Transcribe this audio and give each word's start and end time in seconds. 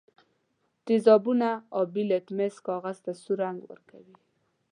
تیزابونه 0.85 1.49
آبي 1.79 2.03
لتمس 2.09 2.55
کاغذ 2.67 2.97
ته 3.05 3.11
سور 3.23 3.37
رنګ 3.43 3.59
ورکوي. 3.71 4.15